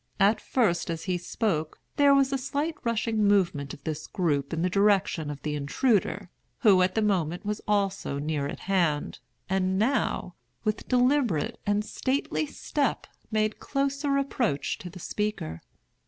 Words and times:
At 0.19 0.41
first, 0.41 0.89
as 0.89 1.03
he 1.03 1.19
spoke, 1.19 1.79
there 1.97 2.15
was 2.15 2.33
a 2.33 2.37
slight 2.39 2.75
rushing 2.83 3.23
movement 3.23 3.71
of 3.71 3.83
this 3.83 4.07
group 4.07 4.51
in 4.51 4.63
the 4.63 4.67
direction 4.69 5.29
of 5.29 5.39
the 5.43 5.53
intruder, 5.53 6.31
who 6.61 6.81
at 6.81 6.95
the 6.95 7.03
moment 7.03 7.45
was 7.45 7.61
also 7.67 8.17
near 8.17 8.47
at 8.47 8.61
hand, 8.61 9.19
and 9.47 9.77
now, 9.77 10.33
with 10.63 10.87
deliberate 10.87 11.59
and 11.67 11.85
stately 11.85 12.47
step, 12.47 13.05
made 13.29 13.59
closer 13.59 14.17
approach 14.17 14.79
to 14.79 14.89
the 14.89 14.97
speaker. 14.97 15.61